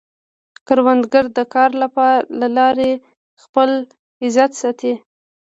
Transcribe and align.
کروندګر 0.67 1.25
د 1.37 1.39
کار 1.53 1.69
له 2.41 2.47
لارې 2.57 2.91
خپل 3.43 3.69
عزت 4.23 4.51
ساتي 4.61 4.93